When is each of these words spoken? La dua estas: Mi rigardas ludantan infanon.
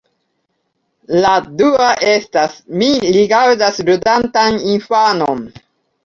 La 1.25 1.33
dua 1.59 1.89
estas: 2.13 2.55
Mi 2.81 2.87
rigardas 3.17 3.77
ludantan 3.91 4.57
infanon. 4.77 5.45